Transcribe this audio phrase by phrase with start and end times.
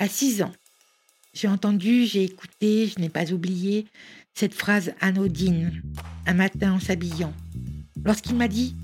[0.00, 0.52] À 6 ans,
[1.34, 3.84] j'ai entendu, j'ai écouté, je n'ai pas oublié
[4.32, 5.82] cette phrase anodine,
[6.24, 7.34] un matin en s'habillant,
[8.04, 8.76] lorsqu'il m'a dit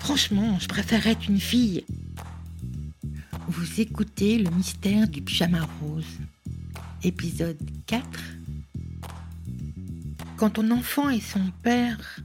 [0.00, 1.84] Franchement, je préférerais être une fille.
[3.48, 6.18] Vous écoutez Le mystère du pyjama rose,
[7.02, 8.08] épisode 4.
[10.38, 12.20] Quand ton enfant et son père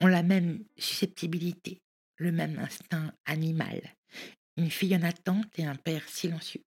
[0.00, 1.82] ont la même susceptibilité,
[2.16, 3.82] le même instinct animal,
[4.56, 6.62] une fille en attente et un père silencieux.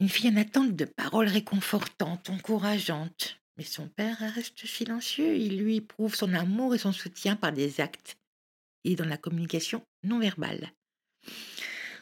[0.00, 5.80] Une fille en attente de paroles réconfortantes, encourageantes, mais son père reste silencieux, il lui
[5.80, 8.18] prouve son amour et son soutien par des actes
[8.84, 10.72] et dans la communication non verbale.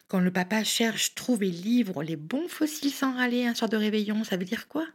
[0.09, 3.77] Quand le papa cherche, trouve et livre les bons fossiles sans râler un soir de
[3.77, 4.87] réveillon, ça veut dire quoi?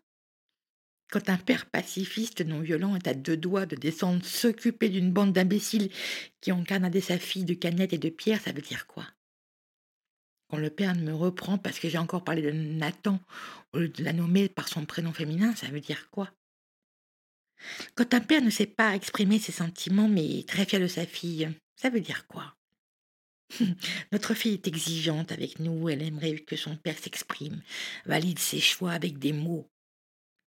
[1.11, 5.33] Quand un père pacifiste non violent est à deux doigts de descendre s'occuper d'une bande
[5.33, 5.89] d'imbéciles
[6.39, 9.07] qui canadé sa fille de canettes et de pierres, ça veut dire quoi?
[10.49, 13.19] Quand le père me reprend parce que j'ai encore parlé de Nathan
[13.73, 16.31] au lieu de la nommer par son prénom féminin, ça veut dire quoi?
[17.95, 21.05] Quand un père ne sait pas exprimer ses sentiments mais est très fier de sa
[21.05, 22.55] fille, ça veut dire quoi?
[24.11, 27.61] Notre fille est exigeante avec nous, elle aimerait que son père s'exprime,
[28.05, 29.69] valide ses choix avec des mots,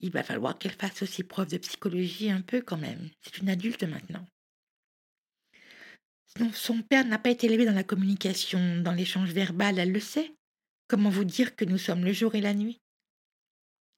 [0.01, 3.11] il va falloir qu'elle fasse aussi preuve de psychologie un peu quand même.
[3.21, 4.27] C'est une adulte maintenant.
[6.53, 10.35] Son père n'a pas été élevé dans la communication, dans l'échange verbal, elle le sait.
[10.89, 12.81] Comment vous dire que nous sommes le jour et la nuit?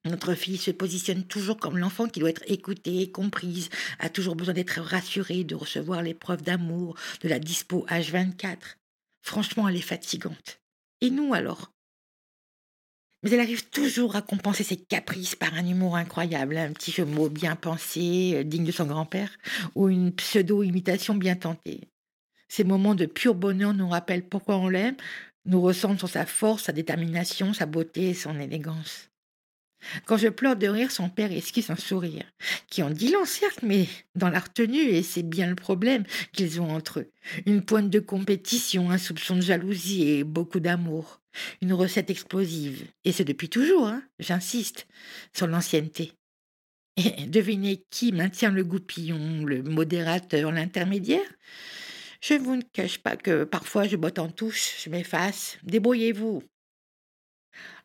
[0.05, 3.69] Notre fille se positionne toujours comme l'enfant qui doit être écoutée, comprise,
[4.00, 8.77] a toujours besoin d'être rassurée, de recevoir les preuves d'amour, de la dispo H24.
[9.22, 10.60] Franchement, elle est fatigante.
[11.00, 11.70] Et nous alors?
[13.22, 17.05] Mais elle arrive toujours à compenser ses caprices par un humour incroyable, un petit jeu
[17.05, 19.30] mot bien pensé, euh, digne de son grand-père,
[19.77, 21.92] ou une pseudo-imitation bien tentée.
[22.55, 24.98] Ces moments de pur bonheur nous rappellent pourquoi on l'aime,
[25.47, 29.09] nous ressentent sur sa force, sa détermination, sa beauté et son élégance.
[30.05, 32.31] Quand je pleure de rire, son père esquisse un sourire,
[32.69, 36.04] qui en dit long certes, mais dans la retenue, et c'est bien le problème
[36.34, 37.10] qu'ils ont entre eux.
[37.47, 41.22] Une pointe de compétition, un soupçon de jalousie et beaucoup d'amour.
[41.62, 42.84] Une recette explosive.
[43.06, 44.87] Et c'est depuis toujours, hein, j'insiste,
[45.34, 46.12] sur l'ancienneté.
[46.98, 51.25] Et devinez qui maintient le goupillon, le modérateur, l'intermédiaire?
[52.22, 55.59] Je vous ne cache pas que parfois je botte en touche, je m'efface.
[55.65, 56.44] Débrouillez-vous.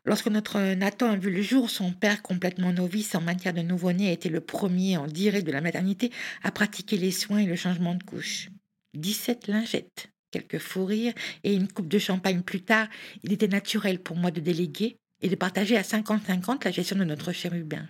[0.04, 4.08] Lorsque notre Nathan a vu le jour, son père, complètement novice en matière de nouveau-né,
[4.08, 6.12] a été le premier en direct de la maternité
[6.44, 8.48] à pratiquer les soins et le changement de couche.
[8.94, 12.86] 17 lingettes, quelques fous rires et une coupe de champagne plus tard,
[13.24, 17.04] il était naturel pour moi de déléguer et de partager à 50-50 la gestion de
[17.04, 17.88] notre chérubin.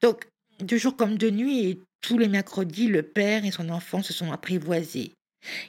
[0.00, 0.26] Donc,
[0.58, 4.32] de jour comme de nuit, tous les mercredis, le père et son enfant se sont
[4.32, 5.12] apprivoisés.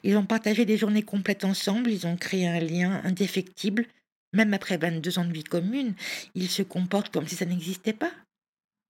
[0.04, 3.88] Ils ont partagé des journées complètes ensemble, ils ont créé un lien indéfectible.
[4.34, 5.94] Même après 22 ans de vie commune,
[6.36, 8.12] ils se comportent comme si ça n'existait pas.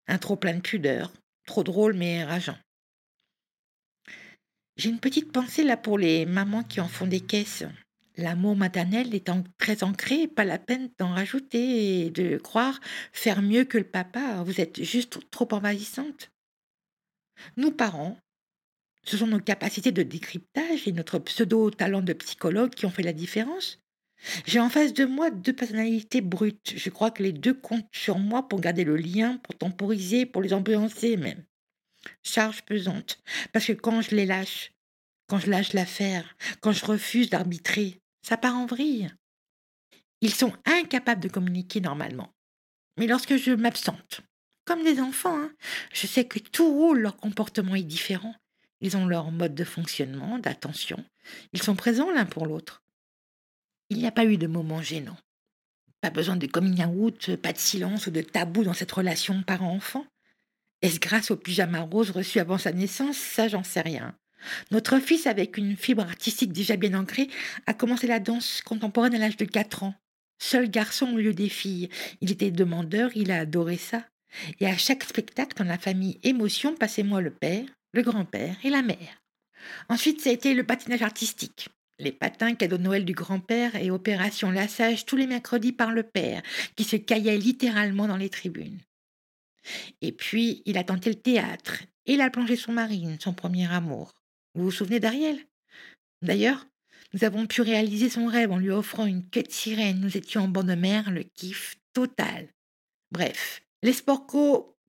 [0.08, 1.12] Un trop plein de pudeur,
[1.46, 2.58] trop drôle mais rageant.
[4.76, 7.66] J'ai une petite pensée là pour les mamans qui en font des caisses.
[8.16, 12.80] L'amour maternel étant très ancré, pas la peine d'en rajouter et de croire
[13.12, 14.44] faire mieux que le papa.
[14.44, 16.33] Vous êtes juste trop envahissante.
[17.58, 18.18] Nous, parents,
[19.04, 23.14] ce sont nos capacités de décryptage et notre pseudo-talent de psychologue qui ont fait la
[23.14, 23.80] différence.
[24.46, 26.74] J'ai en face de moi deux personnalités brutes.
[26.78, 30.42] Je crois que les deux comptent sur moi pour garder le lien, pour temporiser, pour
[30.42, 31.44] les ambiancer même
[32.24, 33.20] charge pesante.
[33.52, 34.72] Parce que quand je les lâche,
[35.28, 39.10] quand je lâche l'affaire, quand je refuse d'arbitrer, ça part en vrille.
[40.22, 42.32] Ils sont incapables de communiquer normalement.
[42.98, 44.22] Mais lorsque je m'absente,
[44.66, 45.52] comme des enfants, hein,
[45.94, 48.36] je sais que tout roule, leur comportement est différent.
[48.82, 51.04] Ils ont leur mode de fonctionnement, d'attention.
[51.54, 52.84] Ils sont présents l'un pour l'autre.
[53.90, 55.18] Il n'y a pas eu de moment gênant.
[56.02, 60.06] Pas besoin de coming out, pas de silence ou de tabou dans cette relation parent-enfant.
[60.82, 63.16] Est-ce grâce au pyjama rose reçu avant sa naissance?
[63.16, 64.18] Ça, j'en sais rien.
[64.72, 67.30] Notre fils, avec une fibre artistique déjà bien ancrée,
[67.68, 69.96] a commencé la danse contemporaine à l'âge de 4 ans.
[70.40, 71.88] Seul garçon au lieu des filles.
[72.20, 74.06] Il était demandeur, il a adoré ça.
[74.60, 78.70] Et à chaque spectacle dans la famille Émotion, passez moi le père, le grand-père et
[78.70, 79.22] la mère.
[79.90, 81.70] Ensuite, ça a été le patinage artistique.
[82.00, 86.04] Les patins cadeau de Noël du grand-père et opération lassage tous les mercredis par le
[86.04, 86.42] père,
[86.76, 88.80] qui se caillait littéralement dans les tribunes.
[90.02, 94.12] Et puis, il a tenté le théâtre et la plongée sous-marine, son premier amour.
[94.56, 95.40] Vous vous souvenez d'Ariel?
[96.22, 96.66] D'ailleurs,
[97.14, 100.00] nous avons pu réaliser son rêve en lui offrant une queue de sirène.
[100.00, 102.50] Nous étions en bord de mer, le kiff total.
[103.12, 104.26] Bref, les sports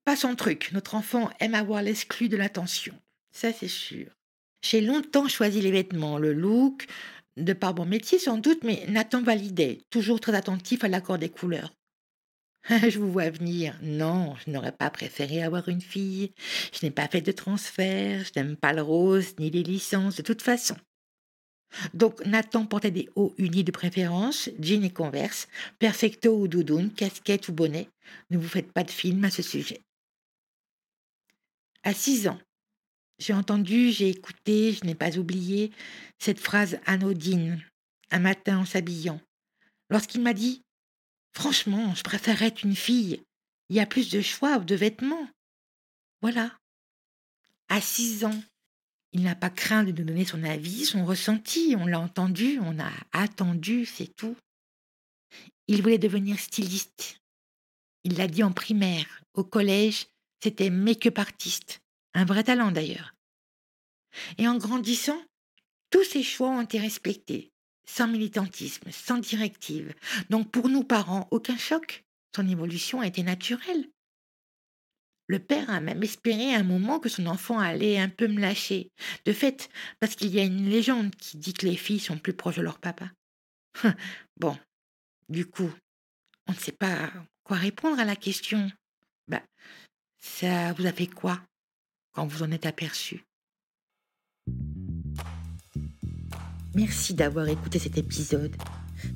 [0.04, 0.70] pas son truc.
[0.72, 2.94] Notre enfant aime avoir l'exclu de l'attention.
[3.32, 4.06] Ça, c'est sûr.
[4.62, 6.86] J'ai longtemps choisi les vêtements, le look,
[7.36, 11.28] De par bon métier sans doute, mais Nathan validait, toujours très attentif à l'accord des
[11.28, 11.74] couleurs.
[12.88, 13.76] je vous vois venir.
[13.82, 16.32] Non, je n'aurais pas préféré avoir une fille.
[16.72, 18.24] Je n'ai pas fait de transfert.
[18.24, 20.76] Je n'aime pas le rose ni les licences de toute façon.
[21.92, 25.48] Donc Nathan portait des hauts unis de préférence, jeans et converse,
[25.78, 27.88] perfecto ou doudoune, casquette ou bonnet.
[28.30, 29.80] Ne vous faites pas de film à ce sujet.
[31.82, 32.38] À six ans,
[33.18, 35.70] j'ai entendu, j'ai écouté, je n'ai pas oublié
[36.18, 37.62] cette phrase anodine,
[38.10, 39.20] un matin en s'habillant,
[39.90, 40.62] lorsqu'il m'a dit
[41.36, 43.22] Franchement, je préférerais être une fille.
[43.68, 45.28] Il y a plus de choix de vêtements.
[46.22, 46.56] Voilà.
[47.68, 48.42] À six ans,
[49.14, 51.76] il n'a pas craint de nous donner son avis, son ressenti.
[51.78, 54.36] On l'a entendu, on a attendu, c'est tout.
[55.68, 57.20] Il voulait devenir styliste.
[58.02, 59.22] Il l'a dit en primaire.
[59.32, 60.08] Au collège,
[60.42, 61.20] c'était make-up.
[62.14, 63.14] Un vrai talent d'ailleurs.
[64.36, 65.22] Et en grandissant,
[65.90, 67.52] tous ses choix ont été respectés,
[67.86, 69.94] sans militantisme, sans directive.
[70.28, 72.04] Donc pour nous parents, aucun choc.
[72.34, 73.88] Son évolution a été naturelle.
[75.26, 78.90] Le père a même espéré un moment que son enfant allait un peu me lâcher.
[79.24, 82.34] De fait, parce qu'il y a une légende qui dit que les filles sont plus
[82.34, 83.10] proches de leur papa.
[84.36, 84.56] bon,
[85.28, 85.72] du coup,
[86.46, 87.10] on ne sait pas
[87.42, 88.70] quoi répondre à la question.
[89.28, 89.42] Bah,
[90.18, 91.40] ça vous a fait quoi
[92.12, 93.24] quand vous en êtes aperçu?
[96.74, 98.54] Merci d'avoir écouté cet épisode.